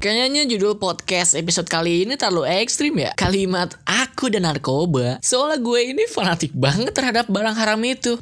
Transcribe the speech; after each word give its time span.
Kayaknya 0.00 0.48
judul 0.48 0.80
podcast 0.80 1.36
episode 1.36 1.68
kali 1.68 2.08
ini 2.08 2.16
terlalu 2.16 2.48
ekstrim 2.64 2.96
ya. 2.96 3.12
Kalimat 3.20 3.76
aku 3.84 4.32
dan 4.32 4.48
narkoba. 4.48 5.20
Soalnya 5.20 5.60
gue 5.60 5.92
ini 5.92 6.08
fanatik 6.08 6.56
banget 6.56 6.96
terhadap 6.96 7.28
barang 7.28 7.52
haram 7.52 7.76
itu. 7.84 8.16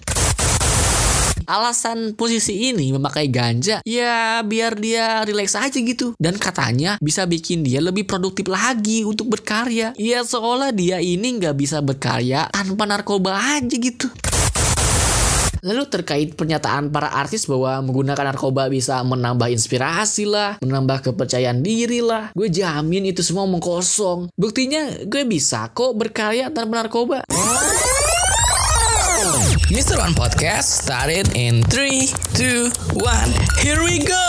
Alasan 1.46 2.18
posisi 2.18 2.74
ini 2.74 2.90
memakai 2.90 3.30
ganja 3.30 3.79
ya 3.87 4.42
biar 4.42 4.74
dia 4.74 5.22
rileks 5.22 5.54
aja 5.54 5.79
gitu 5.79 6.18
dan 6.18 6.34
katanya 6.34 6.98
bisa 6.98 7.22
bikin 7.30 7.62
dia 7.62 7.78
lebih 7.78 8.03
produktif 8.03 8.51
lagi 8.51 9.06
untuk 9.06 9.30
berkarya. 9.30 9.94
Ya 9.94 10.26
seolah 10.26 10.74
dia 10.74 10.98
ini 10.98 11.38
nggak 11.38 11.54
bisa 11.54 11.78
berkarya 11.78 12.51
tanpa 12.51 12.90
narkoba 12.90 13.38
aja 13.38 13.76
gitu. 13.78 14.10
Lalu 15.67 15.83
terkait 15.90 16.30
pernyataan 16.38 16.95
para 16.95 17.10
artis 17.10 17.51
bahwa 17.51 17.82
menggunakan 17.82 18.30
narkoba 18.30 18.70
bisa 18.70 19.02
menambah 19.02 19.51
inspirasi 19.51 20.23
lah, 20.23 20.62
menambah 20.62 21.10
kepercayaan 21.10 21.59
diri 21.59 22.06
lah. 22.06 22.30
Gue 22.38 22.46
jamin 22.46 23.10
itu 23.10 23.27
semua 23.27 23.50
omong 23.50 23.58
kosong. 23.58 24.30
Buktinya 24.38 25.02
gue 25.02 25.27
bisa 25.27 25.66
kok 25.74 25.98
berkarya 25.98 26.55
tanpa 26.55 26.86
narkoba. 26.86 27.27
Mr. 29.66 29.98
One 29.98 30.14
Podcast 30.14 30.86
started 30.86 31.34
in 31.34 31.66
3, 31.66 32.14
2, 32.38 32.70
1, 33.02 33.66
here 33.66 33.83
we 33.83 33.98
go! 33.98 34.22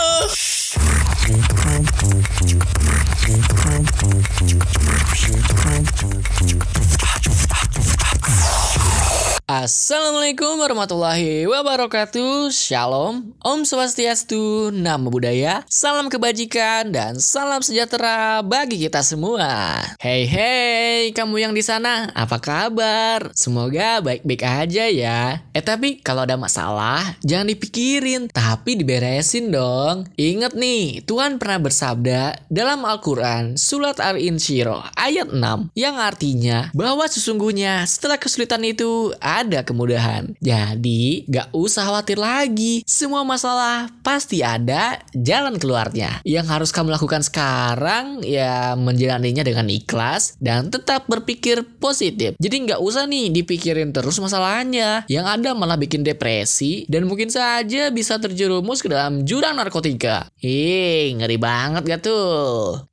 Assalamualaikum 9.48 10.60
warahmatullahi 10.60 11.48
wabarakatuh. 11.48 12.52
Shalom 12.52 13.32
Om 13.40 13.64
Swastiastu 13.64 14.68
Namo 14.76 15.08
Buddhaya 15.08 15.64
Salam 15.72 16.12
kebajikan 16.12 16.92
dan 16.92 17.16
salam 17.16 17.64
sejahtera 17.64 18.44
bagi 18.44 18.76
kita 18.76 19.00
semua. 19.00 19.80
Hey 20.04 20.28
hey 20.28 21.16
kamu 21.16 21.48
yang 21.48 21.56
di 21.56 21.64
sana 21.64 22.12
apa 22.12 22.36
kabar? 22.44 23.32
Semoga 23.32 24.04
baik-baik 24.04 24.44
aja 24.44 24.84
ya. 24.84 25.40
Eh 25.56 25.64
tapi 25.64 26.04
kalau 26.04 26.28
ada 26.28 26.36
masalah 26.36 27.16
jangan 27.24 27.48
dipikirin 27.48 28.28
tapi 28.28 28.76
diberesin 28.76 29.48
dong. 29.48 30.12
Ingat 30.20 30.60
nih 30.60 31.08
Tuhan 31.08 31.40
pernah 31.40 31.56
bersabda 31.56 32.52
dalam 32.52 32.84
Al-Quran 32.84 33.56
Surat 33.56 33.96
Al-Insyirah 33.96 34.92
ayat 34.92 35.32
6 35.32 35.72
Yang 35.72 35.96
artinya 35.96 36.58
bahwa 36.76 37.08
sesungguhnya 37.08 37.88
setelah 37.88 38.20
kesulitan 38.20 38.60
itu 38.68 39.16
ada 39.44 39.62
kemudahan. 39.62 40.34
Jadi, 40.42 41.28
gak 41.30 41.54
usah 41.54 41.86
khawatir 41.86 42.18
lagi. 42.18 42.82
Semua 42.84 43.22
masalah 43.22 43.90
pasti 44.02 44.42
ada 44.42 44.98
jalan 45.14 45.56
keluarnya. 45.56 46.20
Yang 46.26 46.46
harus 46.50 46.70
kamu 46.74 46.94
lakukan 46.94 47.22
sekarang 47.22 48.24
ya 48.26 48.74
menjalaninya 48.74 49.46
dengan 49.46 49.70
ikhlas 49.70 50.34
dan 50.42 50.68
tetap 50.72 51.06
berpikir 51.06 51.62
positif. 51.78 52.34
Jadi 52.36 52.74
gak 52.74 52.80
usah 52.82 53.06
nih 53.06 53.30
dipikirin 53.30 53.94
terus 53.94 54.18
masalahnya. 54.18 55.06
Yang 55.06 55.26
ada 55.40 55.50
malah 55.54 55.78
bikin 55.78 56.02
depresi 56.02 56.84
dan 56.90 57.06
mungkin 57.06 57.30
saja 57.30 57.88
bisa 57.94 58.18
terjerumus 58.18 58.82
ke 58.82 58.88
dalam 58.90 59.22
jurang 59.22 59.56
narkotika. 59.56 60.28
Ih, 60.42 61.14
ngeri 61.16 61.38
banget 61.38 61.82
gak 61.86 62.02
tuh? 62.04 62.84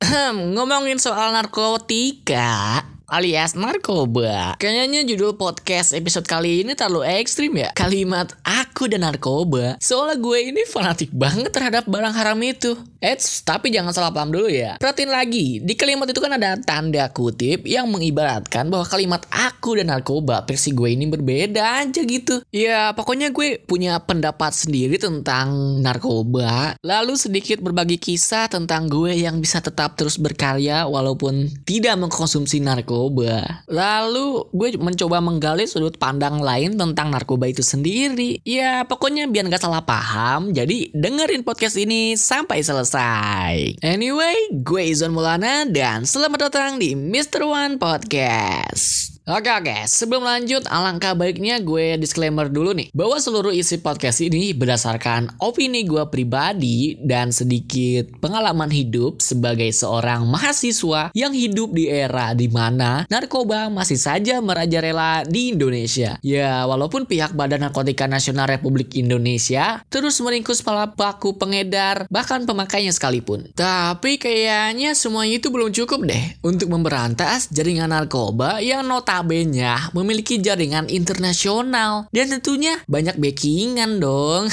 Ngomongin 0.54 0.98
soal 1.02 1.34
narkotika, 1.34 2.84
alias 3.06 3.54
narkoba. 3.54 4.58
Kayaknya 4.58 5.06
judul 5.06 5.38
podcast 5.38 5.94
episode 5.94 6.26
kali 6.26 6.66
ini 6.66 6.74
terlalu 6.74 7.06
ekstrim 7.22 7.54
ya. 7.54 7.70
Kalimat 7.70 8.34
aku 8.76 8.92
dan 8.92 9.08
narkoba. 9.08 9.80
Soalnya 9.80 10.20
gue 10.20 10.52
ini 10.52 10.68
fanatik 10.68 11.08
banget 11.08 11.48
terhadap 11.48 11.88
barang 11.88 12.12
haram 12.12 12.36
itu. 12.44 12.76
Eits, 13.00 13.40
tapi 13.40 13.72
jangan 13.72 13.96
salah 13.96 14.12
paham 14.12 14.28
dulu 14.28 14.52
ya. 14.52 14.76
Perhatiin 14.76 15.08
lagi, 15.08 15.64
di 15.64 15.72
kalimat 15.72 16.04
itu 16.12 16.20
kan 16.20 16.36
ada 16.36 16.60
tanda 16.60 17.08
kutip 17.08 17.64
yang 17.64 17.88
mengibaratkan 17.88 18.68
bahwa 18.68 18.84
kalimat 18.84 19.24
aku 19.32 19.80
dan 19.80 19.88
narkoba 19.88 20.44
versi 20.44 20.76
gue 20.76 20.92
ini 20.92 21.08
berbeda 21.08 21.88
aja 21.88 22.04
gitu. 22.04 22.44
Ya, 22.52 22.92
pokoknya 22.92 23.32
gue 23.32 23.64
punya 23.64 23.96
pendapat 23.96 24.52
sendiri 24.52 25.00
tentang 25.00 25.80
narkoba. 25.80 26.76
Lalu 26.84 27.16
sedikit 27.16 27.64
berbagi 27.64 27.96
kisah 27.96 28.52
tentang 28.52 28.92
gue 28.92 29.16
yang 29.16 29.40
bisa 29.40 29.64
tetap 29.64 29.96
terus 29.96 30.20
berkarya 30.20 30.84
walaupun 30.84 31.48
tidak 31.64 31.96
mengkonsumsi 31.96 32.60
narkoba. 32.60 33.64
Lalu 33.72 34.52
gue 34.52 34.68
mencoba 34.76 35.24
menggali 35.24 35.64
sudut 35.64 35.96
pandang 35.96 36.44
lain 36.44 36.76
tentang 36.76 37.08
narkoba 37.08 37.48
itu 37.48 37.64
sendiri. 37.64 38.42
Ya, 38.44 38.65
pokoknya 38.84 39.24
biar 39.30 39.48
gak 39.48 39.64
salah 39.64 39.82
paham. 39.82 40.52
Jadi 40.52 40.92
dengerin 40.92 41.42
podcast 41.46 41.80
ini 41.80 42.14
sampai 42.14 42.60
selesai. 42.60 43.80
Anyway, 43.80 44.36
gue 44.52 44.82
Izon 44.92 45.16
Mulana 45.16 45.64
dan 45.68 46.04
selamat 46.04 46.52
datang 46.52 46.76
di 46.76 46.92
Mr. 46.92 47.46
One 47.46 47.80
Podcast. 47.80 49.15
Oke 49.26 49.50
oke, 49.50 49.90
sebelum 49.90 50.22
lanjut 50.22 50.62
alangkah 50.70 51.10
baiknya 51.18 51.58
gue 51.58 51.98
disclaimer 51.98 52.46
dulu 52.46 52.70
nih 52.70 52.94
bahwa 52.94 53.18
seluruh 53.18 53.50
isi 53.50 53.82
podcast 53.82 54.22
ini 54.22 54.54
berdasarkan 54.54 55.42
opini 55.42 55.82
gue 55.82 56.06
pribadi 56.14 56.94
dan 57.02 57.34
sedikit 57.34 58.06
pengalaman 58.22 58.70
hidup 58.70 59.18
sebagai 59.18 59.66
seorang 59.74 60.30
mahasiswa 60.30 61.10
yang 61.10 61.34
hidup 61.34 61.74
di 61.74 61.90
era 61.90 62.38
di 62.38 62.46
mana 62.46 63.02
narkoba 63.10 63.66
masih 63.66 63.98
saja 63.98 64.38
merajalela 64.38 65.26
di 65.26 65.58
Indonesia. 65.58 66.22
Ya, 66.22 66.62
walaupun 66.62 67.10
pihak 67.10 67.34
Badan 67.34 67.66
Narkotika 67.66 68.06
Nasional 68.06 68.46
Republik 68.46 68.94
Indonesia 68.94 69.82
terus 69.90 70.22
meringkus 70.22 70.62
para 70.62 70.94
pelaku 70.94 71.34
pengedar 71.34 72.06
bahkan 72.14 72.46
pemakainya 72.46 72.94
sekalipun. 72.94 73.50
Tapi 73.58 74.22
kayaknya 74.22 74.94
semuanya 74.94 75.42
itu 75.42 75.50
belum 75.50 75.74
cukup 75.74 76.06
deh 76.06 76.38
untuk 76.46 76.70
memberantas 76.70 77.50
jaringan 77.50 77.90
narkoba 77.90 78.62
yang 78.62 78.86
nota 78.86 79.15
notabene 79.16 79.72
memiliki 79.96 80.36
jaringan 80.36 80.92
internasional 80.92 82.08
dan 82.12 82.36
tentunya 82.36 82.76
banyak 82.84 83.16
backingan 83.16 83.96
dong. 83.96 84.52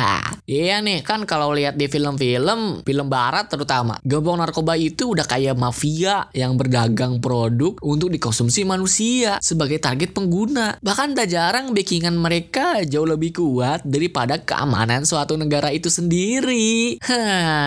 iya 0.46 0.78
nih 0.78 1.02
kan 1.02 1.26
kalau 1.26 1.50
lihat 1.50 1.74
di 1.74 1.90
film-film 1.90 2.86
film 2.86 3.06
barat 3.10 3.50
terutama, 3.50 3.98
gembong 4.06 4.38
narkoba 4.38 4.78
itu 4.78 5.16
udah 5.18 5.26
kayak 5.26 5.58
mafia 5.58 6.30
yang 6.30 6.54
berdagang 6.54 7.18
produk 7.18 7.74
untuk 7.82 8.14
dikonsumsi 8.14 8.62
manusia 8.62 9.42
sebagai 9.42 9.82
target 9.82 10.14
pengguna. 10.14 10.78
Bahkan 10.78 11.18
tak 11.18 11.34
jarang 11.34 11.74
backingan 11.74 12.14
mereka 12.14 12.86
jauh 12.86 13.08
lebih 13.08 13.34
kuat 13.34 13.82
daripada 13.82 14.38
keamanan 14.38 15.02
suatu 15.02 15.34
negara 15.34 15.74
itu 15.74 15.90
sendiri. 15.90 17.02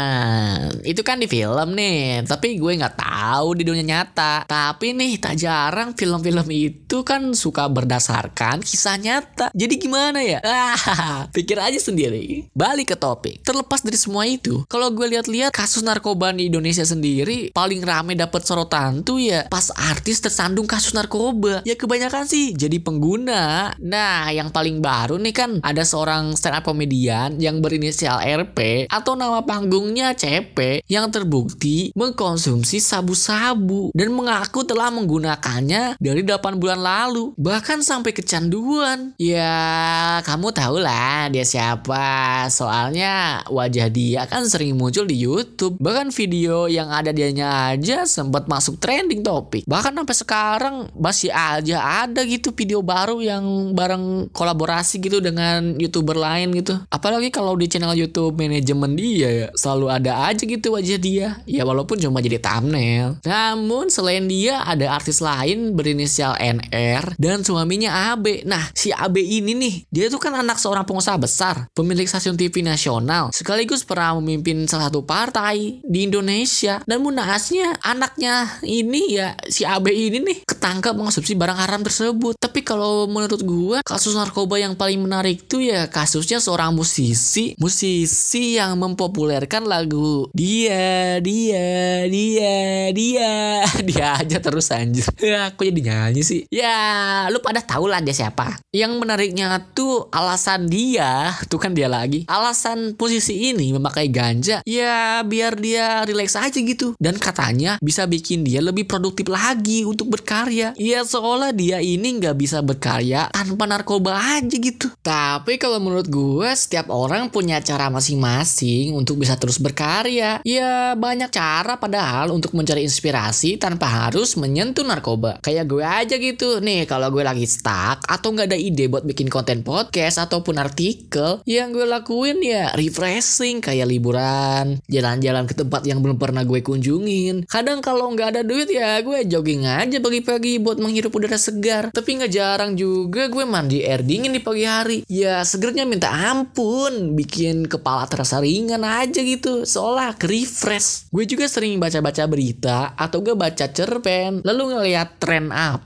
itu 0.92 1.02
kan 1.04 1.20
di 1.20 1.28
film 1.28 1.76
nih, 1.76 2.24
tapi 2.24 2.56
gue 2.56 2.72
nggak 2.80 2.96
tahu 2.96 3.60
di 3.60 3.64
dunia 3.68 3.84
nyata. 3.84 4.48
Tapi 4.48 4.96
nih 4.96 5.20
tak 5.20 5.36
jarang 5.36 5.92
film-film 5.98 6.37
film 6.38 6.54
itu 6.54 7.02
kan 7.02 7.34
suka 7.34 7.66
berdasarkan 7.66 8.62
kisah 8.62 9.02
nyata. 9.02 9.50
Jadi 9.58 9.82
gimana 9.82 10.22
ya? 10.22 10.38
Ah, 10.46 11.26
pikir 11.36 11.58
aja 11.58 11.82
sendiri. 11.82 12.46
Balik 12.54 12.94
ke 12.94 12.98
topik. 12.98 13.42
Terlepas 13.42 13.82
dari 13.82 13.98
semua 13.98 14.30
itu, 14.30 14.62
kalau 14.70 14.94
gue 14.94 15.18
lihat-lihat 15.18 15.50
kasus 15.50 15.82
narkoba 15.82 16.30
di 16.38 16.54
Indonesia 16.54 16.86
sendiri 16.86 17.50
paling 17.50 17.82
rame 17.82 18.14
dapat 18.14 18.46
sorotan 18.46 19.02
tuh 19.02 19.18
ya 19.18 19.50
pas 19.50 19.74
artis 19.90 20.22
tersandung 20.22 20.70
kasus 20.70 20.94
narkoba. 20.94 21.66
Ya 21.66 21.74
kebanyakan 21.74 22.30
sih 22.30 22.54
jadi 22.54 22.78
pengguna. 22.78 23.74
Nah, 23.82 24.30
yang 24.30 24.54
paling 24.54 24.78
baru 24.78 25.18
nih 25.18 25.34
kan 25.34 25.52
ada 25.66 25.82
seorang 25.82 26.38
stand 26.38 26.62
up 26.62 26.70
komedian 26.70 27.42
yang 27.42 27.66
berinisial 27.66 28.22
RP 28.22 28.86
atau 28.94 29.18
nama 29.18 29.42
panggungnya 29.42 30.14
CP 30.14 30.86
yang 30.86 31.10
terbukti 31.10 31.90
mengkonsumsi 31.98 32.78
sabu-sabu 32.78 33.90
dan 33.98 34.14
mengaku 34.14 34.62
telah 34.68 34.94
menggunakannya 34.94 35.98
dari 35.98 36.27
8 36.28 36.60
bulan 36.60 36.84
lalu. 36.84 37.32
Bahkan 37.40 37.80
sampai 37.80 38.12
kecanduan. 38.12 39.16
Ya, 39.16 40.20
kamu 40.28 40.52
tahu 40.52 40.84
lah 40.84 41.32
dia 41.32 41.48
siapa. 41.48 42.46
Soalnya 42.52 43.48
wajah 43.48 43.88
dia 43.88 44.28
kan 44.28 44.44
sering 44.46 44.76
muncul 44.76 45.08
di 45.08 45.24
YouTube. 45.24 45.80
Bahkan 45.80 46.12
video 46.12 46.68
yang 46.68 46.92
ada 46.92 47.16
dianya 47.16 47.72
aja 47.72 48.04
sempat 48.04 48.52
masuk 48.52 48.78
trending 48.84 49.24
topik. 49.24 49.64
Bahkan 49.64 49.96
sampai 49.96 50.16
sekarang 50.18 50.76
masih 51.00 51.32
aja 51.32 52.04
ada 52.04 52.28
gitu 52.28 52.52
video 52.52 52.84
baru 52.84 53.24
yang 53.24 53.72
bareng 53.72 54.28
kolaborasi 54.36 55.00
gitu 55.00 55.24
dengan 55.24 55.80
YouTuber 55.80 56.18
lain 56.18 56.52
gitu. 56.58 56.76
Apalagi 56.92 57.32
kalau 57.32 57.56
di 57.56 57.70
channel 57.72 57.96
YouTube 57.96 58.36
manajemen 58.36 58.98
dia 58.98 59.30
ya, 59.30 59.48
selalu 59.56 59.86
ada 59.94 60.28
aja 60.28 60.44
gitu 60.44 60.74
wajah 60.76 61.00
dia. 61.00 61.28
Ya 61.46 61.64
walaupun 61.64 62.02
cuma 62.02 62.20
jadi 62.20 62.42
thumbnail. 62.42 63.22
Namun 63.22 63.94
selain 63.94 64.26
dia 64.26 64.66
ada 64.66 64.90
artis 64.90 65.22
lain 65.22 65.78
berinisial 65.78 66.17
berinisial 66.18 66.34
NR 66.42 67.04
dan 67.22 67.46
suaminya 67.46 68.14
AB. 68.14 68.50
Nah, 68.50 68.74
si 68.74 68.90
AB 68.90 69.22
ini 69.22 69.54
nih, 69.54 69.76
dia 69.94 70.10
tuh 70.10 70.18
kan 70.18 70.34
anak 70.34 70.58
seorang 70.58 70.82
pengusaha 70.82 71.14
besar, 71.22 71.70
pemilik 71.78 72.10
stasiun 72.10 72.34
TV 72.34 72.66
nasional, 72.66 73.30
sekaligus 73.30 73.86
pernah 73.86 74.18
memimpin 74.18 74.66
salah 74.66 74.90
satu 74.90 75.06
partai 75.06 75.86
di 75.86 76.10
Indonesia. 76.10 76.82
Dan 76.90 77.06
munasnya 77.06 77.78
anaknya 77.86 78.50
ini 78.66 79.14
ya 79.14 79.38
si 79.46 79.62
AB 79.62 79.94
ini 79.94 80.18
nih 80.26 80.38
ketangkap 80.50 80.98
mengonsumsi 80.98 81.38
barang 81.38 81.60
haram 81.62 81.86
tersebut. 81.86 82.34
Tapi 82.42 82.66
kalau 82.66 83.06
menurut 83.06 83.42
gua 83.46 83.78
kasus 83.86 84.18
narkoba 84.18 84.58
yang 84.58 84.74
paling 84.74 84.98
menarik 84.98 85.46
tuh 85.46 85.62
ya 85.62 85.86
kasusnya 85.86 86.42
seorang 86.42 86.74
musisi, 86.74 87.54
musisi 87.62 88.58
yang 88.58 88.74
mempopulerkan 88.82 89.70
lagu 89.70 90.34
dia, 90.34 91.22
dia, 91.22 92.10
dia, 92.10 92.56
dia, 92.90 93.32
dia 93.90 94.06
aja 94.18 94.38
terus 94.42 94.74
anjir. 94.74 95.06
Ya, 95.28 95.52
aku 95.52 95.68
jadi 95.68 95.82
nyanyi 96.08 96.24
sih. 96.24 96.42
Ya, 96.48 97.28
lu 97.28 97.44
pada 97.44 97.60
tahu 97.60 97.92
lah 97.92 98.00
dia 98.00 98.16
siapa. 98.16 98.56
Yang 98.72 99.04
menariknya 99.04 99.60
tuh 99.76 100.08
alasan 100.16 100.72
dia, 100.72 101.36
tuh 101.52 101.60
kan 101.60 101.76
dia 101.76 101.92
lagi. 101.92 102.24
Alasan 102.32 102.96
posisi 102.96 103.52
ini 103.52 103.76
memakai 103.76 104.08
ganja, 104.08 104.64
ya 104.64 105.20
biar 105.28 105.60
dia 105.60 106.08
rileks 106.08 106.40
aja 106.40 106.56
gitu. 106.56 106.96
Dan 106.96 107.20
katanya 107.20 107.76
bisa 107.84 108.08
bikin 108.08 108.48
dia 108.48 108.64
lebih 108.64 108.88
produktif 108.88 109.28
lagi 109.28 109.84
untuk 109.84 110.08
berkarya. 110.08 110.72
Ya 110.80 111.04
seolah 111.04 111.52
dia 111.52 111.84
ini 111.84 112.24
nggak 112.24 112.40
bisa 112.40 112.64
berkarya 112.64 113.28
tanpa 113.36 113.68
narkoba 113.68 114.40
aja 114.40 114.56
gitu. 114.56 114.88
Tapi 115.04 115.60
kalau 115.60 115.84
menurut 115.84 116.08
gue, 116.08 116.48
setiap 116.56 116.88
orang 116.88 117.28
punya 117.28 117.60
cara 117.60 117.92
masing-masing 117.92 118.96
untuk 118.96 119.20
bisa 119.20 119.36
terus 119.36 119.60
berkarya. 119.60 120.40
Ya 120.48 120.96
banyak 120.96 121.34
cara 121.34 121.76
padahal 121.76 122.32
untuk 122.32 122.56
mencari 122.56 122.86
inspirasi 122.86 123.60
tanpa 123.60 123.90
harus 123.90 124.38
menyentuh 124.40 124.86
narkoba. 124.86 125.42
Kayak 125.44 125.66
gue 125.68 125.87
aja 125.88 126.20
gitu. 126.20 126.60
Nih 126.60 126.84
kalau 126.84 127.08
gue 127.10 127.24
lagi 127.24 127.48
stuck 127.48 128.04
atau 128.04 128.36
nggak 128.36 128.52
ada 128.52 128.60
ide 128.60 128.92
buat 128.92 129.08
bikin 129.08 129.32
konten 129.32 129.64
podcast 129.64 130.20
ataupun 130.20 130.60
artikel, 130.60 131.40
yang 131.48 131.72
gue 131.72 131.88
lakuin 131.88 132.44
ya 132.44 132.76
refreshing 132.76 133.64
kayak 133.64 133.88
liburan, 133.88 134.84
jalan-jalan 134.92 135.48
ke 135.48 135.56
tempat 135.56 135.88
yang 135.88 136.04
belum 136.04 136.20
pernah 136.20 136.44
gue 136.44 136.60
kunjungin. 136.60 137.48
Kadang 137.48 137.80
kalau 137.80 138.12
nggak 138.12 138.36
ada 138.36 138.42
duit 138.44 138.68
ya 138.68 139.00
gue 139.00 139.24
jogging 139.24 139.64
aja 139.64 139.98
pagi-pagi 140.04 140.60
buat 140.60 140.82
menghirup 140.82 141.16
udara 141.16 141.40
segar. 141.40 141.96
Tapi 141.96 142.10
nggak 142.20 142.32
jarang 142.34 142.76
juga 142.76 143.32
gue 143.32 143.46
mandi 143.48 143.86
air 143.86 144.04
dingin 144.04 144.36
di 144.36 144.42
pagi 144.44 144.66
hari. 144.68 144.98
Ya 145.08 145.46
segernya 145.46 145.88
minta 145.88 146.12
ampun, 146.12 147.16
bikin 147.16 147.70
kepala 147.70 148.10
terasa 148.10 148.42
ringan 148.44 148.84
aja 148.84 149.22
gitu, 149.22 149.64
seolah 149.64 150.18
ke 150.18 150.26
refresh. 150.28 151.08
Gue 151.14 151.30
juga 151.30 151.46
sering 151.48 151.80
baca-baca 151.80 152.24
berita 152.26 152.98
atau 152.98 153.22
gue 153.22 153.38
baca 153.38 153.70
cerpen, 153.70 154.42
lalu 154.42 154.74
ngeliat 154.74 155.22
tren 155.22 155.54
apa 155.54 155.77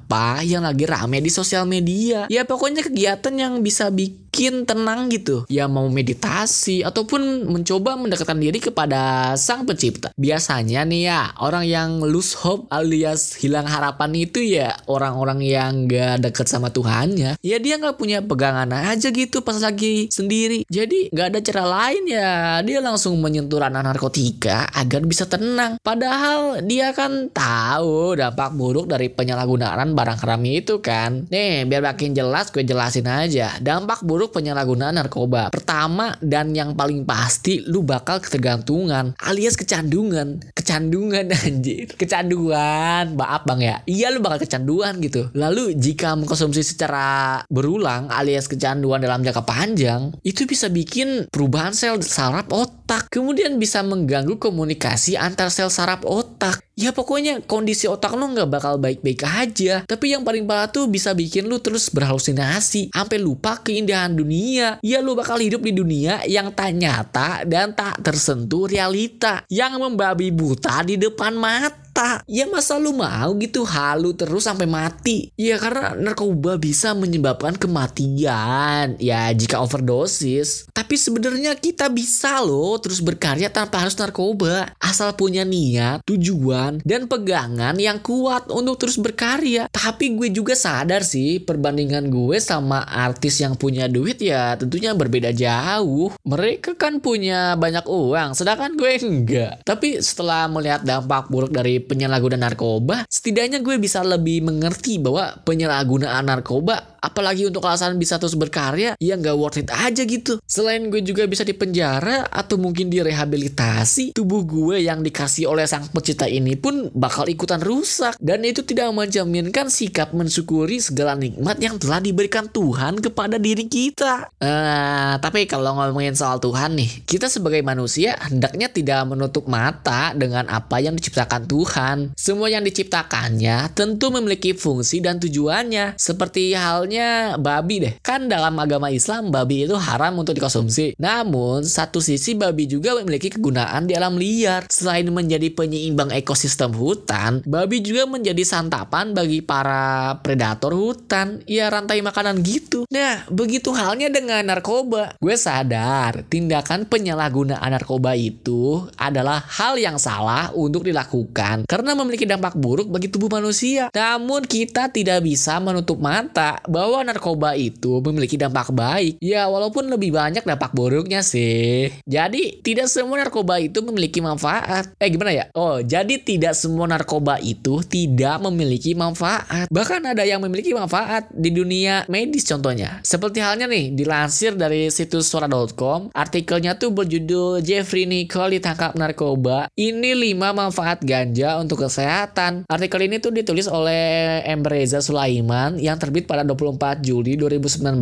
yang 0.43 0.67
lagi 0.67 0.85
rame 0.85 1.23
di 1.23 1.31
sosial 1.31 1.63
media. 1.65 2.27
Ya 2.27 2.43
pokoknya 2.43 2.83
kegiatan 2.85 3.33
yang 3.33 3.53
bisa 3.63 3.89
bikin 3.89 4.67
tenang 4.67 5.11
gitu. 5.11 5.43
Ya 5.47 5.67
mau 5.67 5.87
meditasi 5.87 6.83
ataupun 6.83 7.47
mencoba 7.47 7.95
mendekatkan 7.97 8.39
diri 8.39 8.59
kepada 8.59 9.33
sang 9.39 9.63
pencipta. 9.63 10.11
Biasanya 10.15 10.83
nih 10.87 11.01
ya, 11.07 11.21
orang 11.39 11.65
yang 11.67 11.89
lose 12.03 12.35
hope 12.39 12.67
alias 12.71 13.39
hilang 13.39 13.67
harapan 13.67 14.11
itu 14.15 14.39
ya 14.43 14.75
orang-orang 14.87 15.39
yang 15.43 15.87
gak 15.87 16.23
deket 16.23 16.47
sama 16.47 16.71
Tuhannya. 16.71 17.39
Ya 17.41 17.57
dia 17.59 17.79
gak 17.79 17.97
punya 17.97 18.23
pegangan 18.23 18.69
aja 18.71 19.09
gitu 19.09 19.41
pas 19.41 19.57
lagi 19.59 20.07
sendiri. 20.11 20.67
Jadi 20.67 21.11
gak 21.11 21.35
ada 21.35 21.39
cara 21.39 21.63
lain 21.67 22.03
ya 22.07 22.59
dia 22.61 22.79
langsung 22.83 23.17
menyentuh 23.19 23.61
ranah 23.61 23.83
narkotika 23.83 24.67
agar 24.75 25.03
bisa 25.07 25.25
tenang. 25.27 25.77
Padahal 25.81 26.63
dia 26.63 26.91
kan 26.91 27.31
tahu 27.31 28.15
dampak 28.15 28.53
buruk 28.53 28.85
dari 28.87 29.09
penyalahgunaan 29.09 29.80
barang 29.97 30.21
haram 30.21 30.41
itu 30.45 30.77
kan. 30.79 31.25
Nih 31.33 31.65
biar 31.65 31.81
makin 31.81 32.13
jelas 32.13 32.53
gue 32.53 32.61
jelasin 32.61 33.09
aja. 33.09 33.57
Dampak 33.57 34.05
buruk 34.05 34.37
penyalahgunaan 34.37 35.01
narkoba. 35.01 35.49
Pertama 35.49 36.13
dan 36.21 36.53
yang 36.53 36.77
paling 36.77 37.03
pasti 37.03 37.65
lu 37.65 37.81
bakal 37.81 38.21
ketergantungan 38.21 39.17
alias 39.17 39.57
kecandungan. 39.57 40.41
Kecandungan 40.53 41.33
anjir. 41.45 41.89
Kecanduan. 41.97 43.17
Maaf 43.17 43.43
bang 43.49 43.61
ya. 43.61 43.75
Iya 43.89 44.07
lu 44.13 44.21
bakal 44.21 44.45
kecanduan 44.45 45.01
gitu. 45.01 45.33
Lalu 45.33 45.73
jika 45.75 46.13
mengkonsumsi 46.13 46.61
secara 46.61 47.41
berulang 47.49 48.13
alias 48.13 48.45
kecanduan 48.45 49.01
dalam 49.01 49.25
jangka 49.25 49.43
panjang, 49.43 50.13
itu 50.21 50.45
bisa 50.45 50.69
bikin 50.69 51.25
perubahan 51.33 51.73
sel 51.73 51.97
saraf 52.03 52.47
otak. 52.51 52.80
Kemudian 53.07 53.55
bisa 53.55 53.79
mengganggu 53.85 54.35
komunikasi 54.35 55.15
antar 55.15 55.47
sel 55.53 55.71
saraf 55.71 56.03
otak. 56.03 56.59
Ya 56.75 56.89
pokoknya 56.89 57.45
kondisi 57.45 57.85
otak 57.85 58.17
lu 58.17 58.33
nggak 58.33 58.49
bakal 58.49 58.81
baik-baik 58.81 59.21
aja. 59.21 59.85
Tapi 59.85 60.17
yang 60.17 60.25
paling 60.25 60.49
parah 60.49 60.71
tuh 60.71 60.89
bisa 60.89 61.13
bikin 61.13 61.45
lu 61.45 61.61
terus 61.61 61.93
berhalusinasi. 61.93 62.89
Sampai 62.89 63.21
lupa 63.21 63.61
keindahan 63.61 64.11
dunia. 64.17 64.81
Ya 64.81 64.99
lu 64.99 65.13
bakal 65.13 65.39
hidup 65.39 65.61
di 65.61 65.71
dunia 65.75 66.25
yang 66.25 66.49
tak 66.51 66.73
nyata 66.73 67.45
dan 67.45 67.77
tak 67.77 68.01
tersentuh 68.01 68.65
realita. 68.65 69.45
Yang 69.51 69.77
membabi 69.77 70.33
buta 70.33 70.81
di 70.81 70.97
depan 70.97 71.37
mata. 71.37 71.90
Ya 72.31 72.47
masa 72.47 72.79
lu 72.79 72.95
mau 72.95 73.35
gitu 73.35 73.67
halu 73.67 74.15
terus 74.15 74.47
sampai 74.47 74.65
mati? 74.65 75.29
Ya 75.35 75.59
karena 75.59 75.93
narkoba 75.99 76.55
bisa 76.55 76.95
menyebabkan 76.95 77.59
kematian. 77.59 78.95
Ya 78.97 79.27
jika 79.35 79.59
overdosis. 79.59 80.71
Tapi 80.71 80.95
sebenarnya 80.95 81.59
kita 81.59 81.91
bisa 81.91 82.39
loh 82.39 82.79
terus 82.79 83.03
berkarya 83.03 83.51
tanpa 83.51 83.83
harus 83.83 83.99
narkoba. 83.99 84.71
Asal 84.79 85.13
punya 85.19 85.43
niat, 85.43 86.07
tujuan, 86.07 86.79
dan 86.87 87.11
pegangan 87.11 87.75
yang 87.75 87.99
kuat 87.99 88.47
untuk 88.47 88.79
terus 88.79 88.95
berkarya. 88.95 89.67
Tapi 89.67 90.15
gue 90.15 90.31
juga 90.31 90.55
sadar 90.55 91.03
sih 91.03 91.43
perbandingan 91.43 92.07
gue 92.07 92.39
sama 92.39 92.87
artis 92.87 93.43
yang 93.43 93.59
punya 93.59 93.91
duit 93.91 94.23
ya 94.23 94.55
tentunya 94.55 94.95
berbeda 94.95 95.35
jauh. 95.35 96.15
Mereka 96.23 96.79
kan 96.79 97.03
punya 97.03 97.59
banyak 97.59 97.83
uang, 97.83 98.37
sedangkan 98.37 98.79
gue 98.79 98.91
enggak. 99.03 99.53
Tapi 99.67 99.99
setelah 99.99 100.47
melihat 100.47 100.85
dampak 100.85 101.27
buruk 101.27 101.51
dari 101.51 101.81
penyalahgunaan 101.91 102.39
narkoba, 102.39 103.03
setidaknya 103.11 103.59
gue 103.59 103.75
bisa 103.75 103.99
lebih 103.99 104.47
mengerti 104.47 104.95
bahwa 105.03 105.35
penyalahgunaan 105.43 106.23
narkoba 106.23 107.00
apalagi 107.01 107.49
untuk 107.49 107.65
alasan 107.65 107.97
bisa 107.97 108.21
terus 108.21 108.37
berkarya 108.37 108.93
ya 109.01 109.13
nggak 109.17 109.35
worth 109.35 109.59
it 109.59 109.69
aja 109.73 110.05
gitu. 110.05 110.37
Selain 110.45 110.85
gue 110.87 111.01
juga 111.01 111.25
bisa 111.25 111.41
dipenjara 111.41 112.29
atau 112.29 112.61
mungkin 112.61 112.93
direhabilitasi 112.93 114.13
tubuh 114.13 114.45
gue 114.45 114.85
yang 114.85 115.01
dikasih 115.01 115.49
oleh 115.49 115.65
sang 115.65 115.89
pencipta 115.89 116.29
ini 116.29 116.53
pun 116.53 116.93
bakal 116.93 117.25
ikutan 117.25 117.59
rusak. 117.59 118.13
Dan 118.21 118.45
itu 118.45 118.61
tidak 118.61 118.93
menjaminkan 118.93 119.73
sikap 119.73 120.13
mensyukuri 120.13 120.77
segala 120.77 121.17
nikmat 121.17 121.57
yang 121.57 121.81
telah 121.81 121.97
diberikan 121.97 122.45
Tuhan 122.47 123.01
kepada 123.01 123.41
diri 123.41 123.65
kita. 123.65 124.29
Uh, 124.37 125.17
tapi 125.17 125.49
kalau 125.49 125.73
ngomongin 125.73 126.13
soal 126.13 126.37
Tuhan 126.37 126.77
nih 126.77 127.09
kita 127.09 127.25
sebagai 127.25 127.65
manusia 127.65 128.13
hendaknya 128.29 128.69
tidak 128.69 129.09
menutup 129.09 129.49
mata 129.49 130.13
dengan 130.13 130.45
apa 130.53 130.77
yang 130.77 130.93
diciptakan 130.93 131.49
Tuhan. 131.49 131.97
Semua 132.13 132.53
yang 132.53 132.61
diciptakannya 132.61 133.73
tentu 133.73 134.13
memiliki 134.13 134.53
fungsi 134.53 135.01
dan 135.01 135.17
tujuannya. 135.17 135.97
Seperti 135.97 136.53
halnya 136.53 136.90
misalnya 136.91 137.39
babi 137.39 137.75
deh. 137.87 137.93
Kan 138.03 138.27
dalam 138.27 138.59
agama 138.59 138.91
Islam 138.91 139.31
babi 139.31 139.63
itu 139.63 139.79
haram 139.79 140.19
untuk 140.19 140.35
dikonsumsi. 140.35 140.99
Namun 140.99 141.63
satu 141.63 142.03
sisi 142.03 142.35
babi 142.35 142.67
juga 142.67 142.99
memiliki 142.99 143.31
kegunaan 143.31 143.87
di 143.87 143.95
alam 143.95 144.19
liar. 144.19 144.67
Selain 144.67 145.07
menjadi 145.07 145.47
penyeimbang 145.55 146.11
ekosistem 146.11 146.75
hutan, 146.75 147.39
babi 147.47 147.79
juga 147.79 148.03
menjadi 148.11 148.43
santapan 148.43 149.15
bagi 149.15 149.39
para 149.39 150.19
predator 150.19 150.75
hutan. 150.75 151.39
Ya 151.47 151.71
rantai 151.71 152.03
makanan 152.03 152.43
gitu. 152.43 152.83
Nah, 152.91 153.23
begitu 153.31 153.71
halnya 153.71 154.11
dengan 154.11 154.43
narkoba. 154.43 155.15
Gue 155.23 155.39
sadar 155.39 156.27
tindakan 156.27 156.83
penyalahgunaan 156.91 157.71
narkoba 157.71 158.19
itu 158.19 158.83
adalah 158.99 159.39
hal 159.39 159.79
yang 159.79 159.95
salah 159.95 160.51
untuk 160.51 160.83
dilakukan 160.83 161.63
karena 161.63 161.95
memiliki 161.95 162.27
dampak 162.27 162.59
buruk 162.59 162.91
bagi 162.91 163.07
tubuh 163.07 163.31
manusia. 163.31 163.87
Namun 163.95 164.43
kita 164.43 164.91
tidak 164.91 165.23
bisa 165.23 165.61
menutup 165.63 166.01
mata 166.01 166.59
bahwa 166.65 166.80
narkoba 167.05 167.53
itu 167.53 168.01
memiliki 168.01 168.39
dampak 168.39 168.73
baik. 168.73 169.21
Ya, 169.21 169.45
walaupun 169.45 169.87
lebih 169.91 170.15
banyak 170.15 170.41
dampak 170.41 170.73
buruknya 170.73 171.21
sih. 171.21 171.93
Jadi, 172.09 172.63
tidak 172.65 172.89
semua 172.89 173.21
narkoba 173.21 173.61
itu 173.61 173.83
memiliki 173.85 174.23
manfaat. 174.23 174.93
Eh, 174.97 175.09
gimana 175.11 175.31
ya? 175.35 175.45
Oh, 175.53 175.83
jadi 175.83 176.17
tidak 176.21 176.57
semua 176.57 176.87
narkoba 176.87 177.37
itu 177.43 177.83
tidak 177.85 178.41
memiliki 178.41 178.95
manfaat. 178.95 179.67
Bahkan 179.67 180.15
ada 180.15 180.23
yang 180.23 180.41
memiliki 180.41 180.71
manfaat 180.71 181.27
di 181.33 181.51
dunia 181.51 182.07
medis 182.07 182.47
contohnya. 182.47 183.03
Seperti 183.03 183.43
halnya 183.43 183.67
nih, 183.67 183.91
dilansir 183.93 184.55
dari 184.55 184.87
situs 184.87 185.27
suara.com, 185.27 186.13
artikelnya 186.15 186.79
tuh 186.79 186.95
berjudul 186.95 187.59
Jeffrey 187.59 188.07
Nicole 188.07 188.57
ditangkap 188.57 188.95
narkoba. 188.95 189.67
Ini 189.75 190.15
5 190.15 190.51
manfaat 190.55 191.03
ganja 191.03 191.59
untuk 191.59 191.83
kesehatan. 191.83 192.63
Artikel 192.69 193.03
ini 193.03 193.19
tuh 193.19 193.33
ditulis 193.35 193.67
oleh 193.67 194.39
Emreza 194.45 195.03
Sulaiman 195.03 195.75
yang 195.81 195.97
terbit 195.97 196.29
pada 196.29 196.47
24 196.47 196.70
Juli 197.01 197.35
2019 197.35 198.01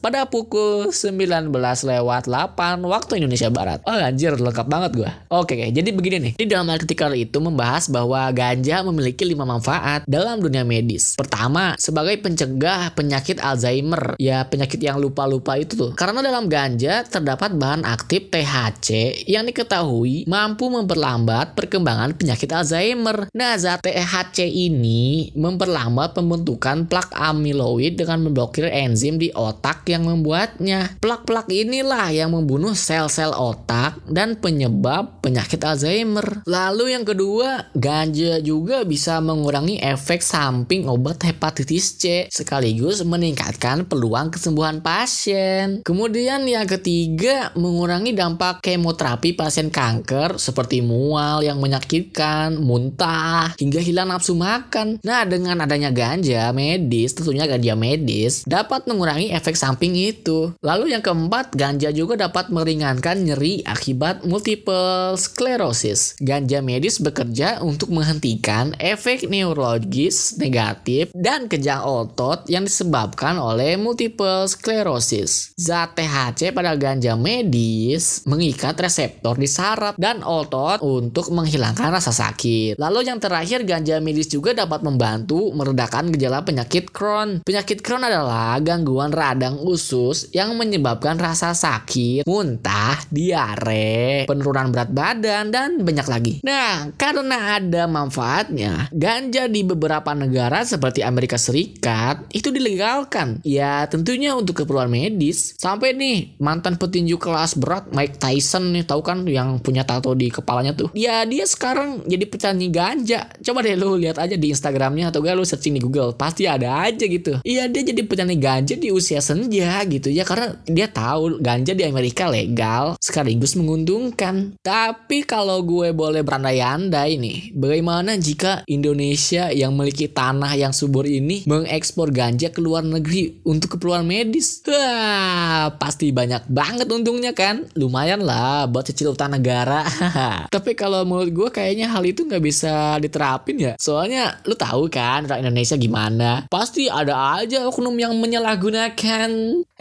pada 0.00 0.24
pukul 0.26 0.90
19 0.90 1.52
lewat 1.52 2.24
8 2.30 2.82
waktu 2.86 3.12
Indonesia 3.20 3.48
Barat. 3.52 3.84
Oh 3.84 3.94
anjir, 3.94 4.34
lengkap 4.36 4.66
banget 4.66 4.90
gua. 4.96 5.10
Oke, 5.28 5.54
oke. 5.58 5.74
jadi 5.74 5.90
begini 5.92 6.16
nih. 6.18 6.32
Di 6.40 6.46
dalam 6.48 6.68
artikel 6.72 7.10
itu 7.18 7.38
membahas 7.38 7.86
bahwa 7.92 8.28
ganja 8.32 8.80
memiliki 8.82 9.28
lima 9.28 9.44
manfaat 9.44 10.04
dalam 10.08 10.40
dunia 10.40 10.64
medis. 10.64 11.14
Pertama, 11.14 11.76
sebagai 11.76 12.16
pencegah 12.20 12.94
penyakit 12.96 13.42
Alzheimer. 13.42 14.16
Ya, 14.16 14.46
penyakit 14.46 14.80
yang 14.80 14.96
lupa-lupa 15.02 15.58
itu 15.58 15.76
tuh. 15.76 15.92
Karena 15.92 16.24
dalam 16.24 16.48
ganja 16.48 17.04
terdapat 17.04 17.54
bahan 17.56 17.84
aktif 17.84 18.32
THC 18.32 19.22
yang 19.28 19.44
diketahui 19.44 20.24
mampu 20.24 20.72
memperlambat 20.72 21.52
perkembangan 21.58 22.16
penyakit 22.16 22.48
Alzheimer. 22.52 23.28
Nah, 23.36 23.58
zat 23.58 23.84
THC 23.84 24.48
ini 24.48 25.32
memperlambat 25.36 26.16
pembentukan 26.16 26.86
plak 26.88 27.12
amiloid 27.12 27.91
dengan 27.94 28.28
memblokir 28.28 28.68
enzim 28.68 29.20
di 29.20 29.28
otak 29.32 29.86
yang 29.88 30.08
membuatnya. 30.08 30.96
Plak-plak 30.98 31.48
inilah 31.52 32.08
yang 32.12 32.32
membunuh 32.32 32.72
sel-sel 32.72 33.32
otak 33.36 34.00
dan 34.08 34.40
penyebab 34.40 35.20
penyakit 35.22 35.62
Alzheimer. 35.62 36.44
Lalu 36.48 36.96
yang 36.98 37.04
kedua, 37.06 37.72
ganja 37.76 38.42
juga 38.42 38.82
bisa 38.82 39.22
mengurangi 39.22 39.78
efek 39.78 40.20
samping 40.20 40.88
obat 40.90 41.22
hepatitis 41.22 41.96
C 41.98 42.26
sekaligus 42.28 43.04
meningkatkan 43.06 43.86
peluang 43.86 44.34
kesembuhan 44.34 44.82
pasien. 44.82 45.80
Kemudian 45.86 46.44
yang 46.48 46.66
ketiga, 46.66 47.54
mengurangi 47.54 48.16
dampak 48.16 48.64
kemoterapi 48.64 49.34
pasien 49.36 49.68
kanker 49.68 50.40
seperti 50.40 50.80
mual 50.82 51.44
yang 51.44 51.58
menyakitkan, 51.62 52.58
muntah, 52.58 53.54
hingga 53.58 53.80
hilang 53.82 54.10
nafsu 54.10 54.34
makan. 54.34 54.98
Nah, 55.02 55.22
dengan 55.26 55.62
adanya 55.62 55.94
ganja 55.94 56.50
medis, 56.50 57.14
tentunya 57.14 57.46
ganja 57.46 57.74
medis 57.82 58.46
dapat 58.46 58.86
mengurangi 58.86 59.34
efek 59.34 59.58
samping 59.58 59.98
itu. 59.98 60.54
Lalu 60.62 60.94
yang 60.94 61.02
keempat, 61.02 61.58
ganja 61.58 61.90
juga 61.90 62.14
dapat 62.14 62.54
meringankan 62.54 63.18
nyeri 63.18 63.66
akibat 63.66 64.22
multiple 64.22 65.18
sclerosis. 65.18 66.14
Ganja 66.22 66.62
medis 66.62 67.02
bekerja 67.02 67.58
untuk 67.58 67.90
menghentikan 67.90 68.78
efek 68.78 69.26
neurologis 69.26 70.38
negatif 70.38 71.10
dan 71.10 71.50
kejang 71.50 71.82
otot 71.82 72.46
yang 72.46 72.62
disebabkan 72.62 73.40
oleh 73.42 73.74
multiple 73.74 74.46
sclerosis. 74.46 75.56
Zat 75.58 75.98
THC 75.98 76.52
pada 76.52 76.76
ganja 76.76 77.18
medis 77.18 78.22
mengikat 78.28 78.76
reseptor 78.76 79.34
di 79.40 79.48
saraf 79.48 79.96
dan 79.96 80.20
otot 80.20 80.78
untuk 80.84 81.32
menghilangkan 81.32 81.88
rasa 81.88 82.12
sakit. 82.12 82.76
Lalu 82.76 83.08
yang 83.08 83.18
terakhir 83.18 83.64
ganja 83.64 83.96
medis 83.98 84.28
juga 84.28 84.52
dapat 84.52 84.84
membantu 84.84 85.48
meredakan 85.56 86.12
gejala 86.12 86.44
penyakit 86.44 86.92
Crohn. 86.92 87.40
Penyakit 87.40 87.71
Crohn 87.80 88.04
adalah 88.04 88.60
gangguan 88.60 89.08
radang 89.08 89.56
usus 89.64 90.28
yang 90.36 90.52
menyebabkan 90.58 91.16
rasa 91.16 91.56
sakit, 91.56 92.28
muntah, 92.28 93.00
diare, 93.08 94.28
penurunan 94.28 94.68
berat 94.68 94.90
badan 94.92 95.48
dan 95.48 95.80
banyak 95.80 96.06
lagi. 96.10 96.32
Nah, 96.44 96.92
karena 96.98 97.56
ada 97.56 97.88
manfaatnya, 97.88 98.90
ganja 98.92 99.46
di 99.46 99.62
beberapa 99.62 100.12
negara 100.12 100.66
seperti 100.66 101.06
Amerika 101.06 101.38
Serikat 101.38 102.26
itu 102.34 102.50
dilegalkan. 102.50 103.38
Ya, 103.46 103.86
tentunya 103.86 104.34
untuk 104.34 104.66
keperluan 104.66 104.90
medis. 104.90 105.54
Sampai 105.56 105.94
nih 105.94 106.34
mantan 106.42 106.74
petinju 106.74 107.16
kelas 107.22 107.54
berat 107.54 107.88
Mike 107.94 108.18
Tyson 108.18 108.74
nih 108.74 108.82
tahu 108.82 109.06
kan 109.06 109.22
yang 109.24 109.62
punya 109.62 109.86
tato 109.86 110.12
di 110.18 110.28
kepalanya 110.28 110.74
tuh. 110.74 110.90
Ya, 110.98 111.22
dia 111.22 111.46
sekarang 111.46 112.02
jadi 112.08 112.26
pecanyi 112.26 112.68
ganja. 112.74 113.30
Coba 113.38 113.62
deh 113.62 113.78
lu 113.78 113.94
lihat 114.00 114.18
aja 114.18 114.34
di 114.34 114.50
Instagramnya 114.50 115.14
atau 115.14 115.22
gak 115.22 115.36
lu 115.38 115.46
searching 115.46 115.78
di 115.78 115.82
Google, 115.84 116.16
pasti 116.18 116.50
ada 116.50 116.82
aja 116.82 117.04
gitu. 117.06 117.38
Iya, 117.46 117.61
dia 117.68 117.82
jadi 117.82 118.02
pecanyi 118.06 118.36
ganja 118.38 118.74
di 118.78 118.94
usia 118.94 119.18
senja 119.18 119.82
gitu 119.86 120.08
ya 120.08 120.22
karena 120.22 120.54
dia 120.64 120.86
tahu 120.86 121.42
ganja 121.42 121.74
di 121.74 121.82
Amerika 121.82 122.30
legal 122.30 122.94
sekaligus 123.02 123.58
menguntungkan. 123.58 124.54
Tapi 124.62 125.26
kalau 125.26 125.60
gue 125.66 125.90
boleh 125.90 126.22
berandai-andai 126.22 127.18
nih, 127.18 127.38
bagaimana 127.52 128.14
jika 128.14 128.62
Indonesia 128.70 129.50
yang 129.50 129.74
memiliki 129.74 130.06
tanah 130.06 130.54
yang 130.54 130.70
subur 130.70 131.04
ini 131.04 131.42
mengekspor 131.44 132.14
ganja 132.14 132.54
ke 132.54 132.62
luar 132.62 132.86
negeri 132.86 133.42
untuk 133.42 133.76
keperluan 133.76 134.06
medis? 134.06 134.62
Wah, 134.64 135.74
pasti 135.76 136.14
banyak 136.14 136.46
banget 136.46 136.86
untungnya 136.86 137.34
kan? 137.34 137.66
Lumayan 137.74 138.22
lah 138.22 138.70
buat 138.70 138.86
cicil 138.86 139.18
utang 139.18 139.34
negara. 139.34 139.82
Tapi 140.54 140.78
kalau 140.78 141.02
menurut 141.02 141.30
gue 141.34 141.48
kayaknya 141.50 141.90
hal 141.90 142.06
itu 142.06 142.22
nggak 142.22 142.42
bisa 142.42 142.96
diterapin 143.02 143.58
ya. 143.58 143.72
Soalnya 143.82 144.38
lu 144.46 144.54
tahu 144.54 144.86
kan 144.86 145.26
orang 145.26 145.42
Indonesia 145.42 145.74
gimana? 145.74 146.46
Pasti 146.46 146.86
ada 146.86 147.41
aja 147.41 147.41
oknum 147.50 147.96
yang 147.98 148.14
menyalahgunakan. 148.18 149.30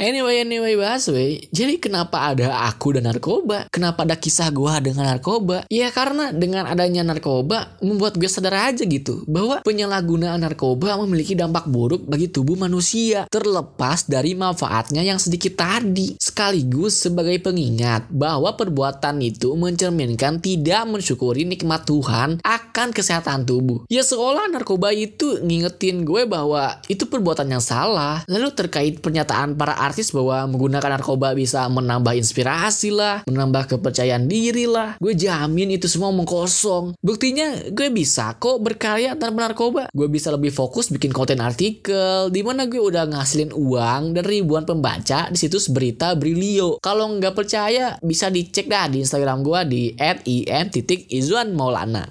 Anyway, 0.01 0.41
anyway, 0.41 0.73
bahas 0.73 1.05
we. 1.13 1.45
Jadi 1.53 1.77
kenapa 1.77 2.33
ada 2.33 2.65
aku 2.65 2.97
dan 2.97 3.05
narkoba? 3.05 3.69
Kenapa 3.69 4.01
ada 4.07 4.17
kisah 4.17 4.49
gua 4.49 4.81
dengan 4.81 5.05
narkoba? 5.05 5.65
Ya 5.69 5.93
karena 5.93 6.33
dengan 6.33 6.65
adanya 6.65 7.05
narkoba 7.05 7.77
membuat 7.83 8.17
gue 8.17 8.25
sadar 8.25 8.73
aja 8.73 8.81
gitu 8.81 9.21
bahwa 9.29 9.61
penyalahgunaan 9.61 10.41
narkoba 10.41 10.97
memiliki 11.05 11.37
dampak 11.37 11.69
buruk 11.69 12.07
bagi 12.09 12.31
tubuh 12.31 12.57
manusia 12.57 13.29
terlepas 13.29 14.09
dari 14.09 14.33
manfaatnya 14.33 15.05
yang 15.05 15.21
sedikit 15.21 15.59
tadi. 15.59 16.17
Sekaligus 16.31 16.95
sebagai 16.95 17.43
pengingat 17.43 18.07
bahwa 18.07 18.55
perbuatan 18.55 19.19
itu 19.19 19.51
mencerminkan 19.59 20.39
tidak 20.39 20.87
mensyukuri 20.87 21.43
nikmat 21.43 21.83
Tuhan 21.83 22.39
akan 22.39 22.95
kesehatan 22.95 23.43
tubuh. 23.43 23.83
Ya 23.91 23.99
seolah 23.99 24.47
narkoba 24.47 24.95
itu 24.95 25.43
ngingetin 25.43 26.07
gue 26.07 26.23
bahwa 26.23 26.79
itu 26.87 27.03
perbuatan 27.03 27.51
yang 27.51 27.59
salah. 27.59 28.23
Lalu 28.31 28.47
terkait 28.55 29.03
pernyataan 29.03 29.59
para 29.59 29.75
artis 29.75 30.15
bahwa 30.15 30.47
menggunakan 30.47 30.95
narkoba 30.95 31.35
bisa 31.35 31.67
menambah 31.67 32.15
inspirasi 32.15 32.95
lah, 32.95 33.27
menambah 33.27 33.75
kepercayaan 33.75 34.31
diri 34.31 34.71
lah. 34.71 34.95
Gue 35.03 35.11
jamin 35.19 35.75
itu 35.75 35.91
semua 35.91 36.15
mengkosong. 36.15 36.95
Buktinya 37.03 37.75
gue 37.75 37.91
bisa 37.91 38.39
kok 38.39 38.63
berkarya 38.63 39.19
tanpa 39.19 39.51
narkoba. 39.51 39.91
Gue 39.91 40.07
bisa 40.07 40.31
lebih 40.31 40.55
fokus 40.55 40.87
bikin 40.95 41.11
konten 41.11 41.43
artikel, 41.43 42.31
di 42.31 42.39
mana 42.39 42.71
gue 42.71 42.79
udah 42.79 43.03
ngasilin 43.11 43.51
uang 43.51 44.15
dan 44.15 44.23
ribuan 44.23 44.63
pembaca 44.63 45.27
di 45.27 45.35
situs 45.35 45.67
berita 45.67 46.15
Brilio. 46.21 46.77
Kalau 46.77 47.09
nggak 47.17 47.33
percaya 47.33 47.97
bisa 48.05 48.29
dicek 48.29 48.69
dah 48.69 48.85
di 48.85 49.01
Instagram 49.01 49.41
gue 49.41 49.59
di 49.65 49.83
@im.izwan 49.97 51.49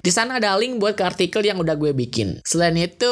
Di 0.03 0.11
sana 0.11 0.35
ada 0.35 0.59
link 0.59 0.83
buat 0.83 0.99
ke 0.99 1.07
artikel 1.07 1.47
yang 1.47 1.63
udah 1.63 1.79
gue 1.79 1.95
bikin. 1.95 2.43
Selain 2.43 2.75
itu, 2.75 3.07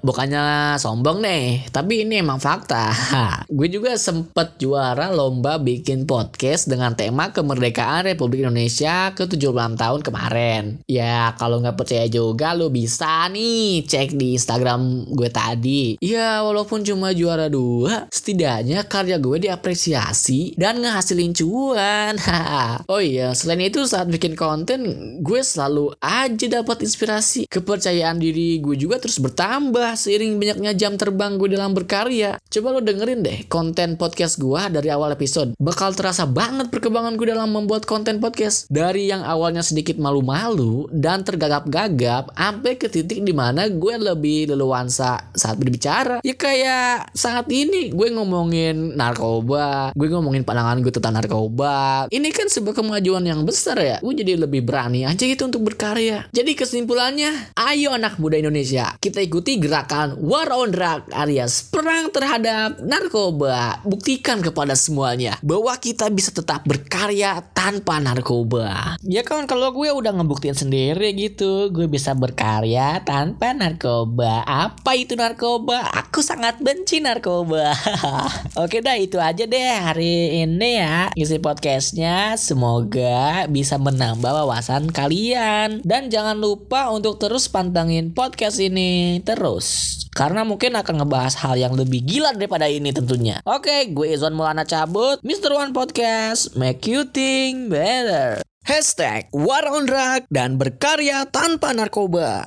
bukannya 0.00 0.80
sombong 0.80 1.20
nih, 1.20 1.68
tapi 1.68 2.08
ini 2.08 2.24
emang 2.24 2.40
fakta. 2.40 2.88
gue 3.58 3.68
juga 3.68 4.00
sempet 4.00 4.56
juara 4.56 5.12
lomba 5.12 5.60
bikin 5.60 6.08
podcast 6.08 6.72
dengan 6.72 6.96
tema 6.96 7.28
kemerdekaan 7.34 8.08
Republik 8.08 8.46
Indonesia 8.46 9.12
ke-76 9.12 9.76
tahun 9.76 10.00
kemarin. 10.00 10.62
Ya, 10.88 11.36
kalau 11.36 11.60
nggak 11.60 11.76
percaya 11.76 12.06
juga 12.08 12.56
lo 12.56 12.72
bisa 12.72 13.28
nih 13.28 13.84
cek 13.84 14.16
di 14.16 14.38
Instagram 14.38 15.10
gue 15.10 15.28
tadi. 15.28 15.98
Ya, 15.98 16.40
walaupun 16.46 16.86
cuma 16.86 17.10
juara 17.10 17.50
dua, 17.50 18.06
setidaknya 18.08 18.86
karya 18.86 19.18
gue 19.18 19.50
diapresiasi 19.50 20.29
dan 20.54 20.78
ngehasilin 20.78 21.34
cuan. 21.34 22.14
oh 22.92 23.02
iya, 23.02 23.34
selain 23.34 23.66
itu 23.66 23.82
saat 23.88 24.06
bikin 24.06 24.38
konten, 24.38 24.80
gue 25.18 25.40
selalu 25.42 25.96
aja 25.98 26.46
dapat 26.46 26.86
inspirasi. 26.86 27.50
Kepercayaan 27.50 28.22
diri 28.22 28.62
gue 28.62 28.78
juga 28.78 29.02
terus 29.02 29.18
bertambah 29.18 29.98
seiring 29.98 30.38
banyaknya 30.38 30.72
jam 30.78 30.94
terbang 30.94 31.34
gue 31.34 31.50
dalam 31.50 31.74
berkarya. 31.74 32.38
Coba 32.46 32.78
lo 32.78 32.80
dengerin 32.84 33.26
deh 33.26 33.38
konten 33.50 33.98
podcast 33.98 34.38
gue 34.38 34.60
dari 34.70 34.92
awal 34.92 35.16
episode. 35.16 35.58
Bakal 35.58 35.98
terasa 35.98 36.28
banget 36.28 36.70
perkembangan 36.70 37.18
gue 37.18 37.26
dalam 37.32 37.50
membuat 37.50 37.88
konten 37.88 38.22
podcast. 38.22 38.70
Dari 38.70 39.10
yang 39.10 39.26
awalnya 39.26 39.66
sedikit 39.66 39.98
malu-malu 39.98 40.86
dan 40.94 41.26
tergagap-gagap, 41.26 42.30
sampai 42.60 42.76
ke 42.76 42.92
titik 42.92 43.24
di 43.24 43.32
mana 43.32 43.72
gue 43.72 43.94
lebih 43.96 44.52
leluasa 44.52 45.32
saat 45.32 45.56
berbicara. 45.56 46.20
Ya 46.20 46.36
kayak 46.36 47.16
saat 47.16 47.48
ini 47.48 47.88
gue 47.88 48.08
ngomongin 48.12 49.00
narkoba, 49.00 49.96
gue 49.96 50.08
ngomongin 50.12 50.19
pandangan 50.20 50.82
gue 50.84 50.92
tentang 50.92 51.14
narkoba. 51.16 52.06
Ini 52.10 52.28
kan 52.34 52.50
sebuah 52.50 52.82
kemajuan 52.82 53.24
yang 53.24 53.46
besar 53.46 53.78
ya. 53.80 53.96
Gue 54.04 54.18
jadi 54.18 54.36
lebih 54.36 54.66
berani 54.66 55.06
aja 55.06 55.22
gitu 55.24 55.46
untuk 55.46 55.64
berkarya. 55.64 56.28
Jadi 56.34 56.52
kesimpulannya, 56.58 57.54
ayo 57.56 57.94
anak 57.94 58.18
muda 58.20 58.36
Indonesia, 58.36 58.92
kita 58.98 59.22
ikuti 59.22 59.56
gerakan 59.62 60.18
War 60.20 60.50
on 60.50 60.74
Drug 60.74 61.06
alias 61.14 61.64
perang 61.70 62.10
terhadap 62.10 62.82
narkoba. 62.82 63.80
Buktikan 63.86 64.42
kepada 64.42 64.74
semuanya 64.74 65.38
bahwa 65.40 65.72
kita 65.78 66.10
bisa 66.10 66.34
tetap 66.34 66.66
berkarya 66.66 67.40
tanpa 67.54 68.02
narkoba. 68.02 68.98
Ya 69.06 69.22
kan 69.22 69.46
kalau 69.46 69.70
gue 69.72 69.88
udah 69.88 70.12
ngebuktiin 70.16 70.58
sendiri 70.58 71.14
gitu, 71.14 71.70
gue 71.70 71.86
bisa 71.86 72.12
berkarya 72.12 73.00
tanpa 73.06 73.54
narkoba. 73.54 74.42
Apa 74.44 74.98
itu 74.98 75.14
narkoba? 75.14 75.86
Aku 76.04 76.20
sangat 76.20 76.58
benci 76.58 76.98
narkoba. 76.98 77.72
Oke 78.62 78.82
dah 78.82 78.96
itu 78.98 79.16
aja 79.22 79.44
deh 79.46 79.70
hari 79.78 80.09
ini 80.44 80.70
ya 80.82 81.08
isi 81.14 81.38
podcastnya. 81.38 82.34
Semoga 82.34 83.46
bisa 83.46 83.78
menambah 83.78 84.30
wawasan 84.44 84.90
kalian 84.90 85.82
dan 85.86 86.10
jangan 86.10 86.38
lupa 86.38 86.90
untuk 86.90 87.22
terus 87.22 87.46
pantengin 87.46 88.12
podcast 88.12 88.58
ini 88.58 89.22
terus. 89.22 89.98
Karena 90.10 90.42
mungkin 90.42 90.74
akan 90.74 91.06
ngebahas 91.06 91.38
hal 91.40 91.54
yang 91.56 91.78
lebih 91.78 92.02
gila 92.02 92.34
daripada 92.34 92.66
ini 92.66 92.90
tentunya. 92.90 93.38
Oke, 93.46 93.88
gue 93.94 94.10
Izwan 94.10 94.34
Mulana 94.34 94.66
cabut. 94.66 95.22
Mr. 95.22 95.54
One 95.54 95.70
Podcast, 95.70 96.58
make 96.58 96.84
you 96.90 97.06
think 97.06 97.70
better. 97.70 98.42
Hashtag 98.66 99.30
War 99.32 99.64
on 99.70 99.88
Drug 99.88 100.28
dan 100.28 100.60
berkarya 100.60 101.24
tanpa 101.30 101.72
narkoba. 101.72 102.44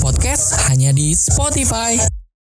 Podcast 0.00 0.56
hanya 0.70 0.94
di 0.94 1.12
Spotify. 1.12 2.21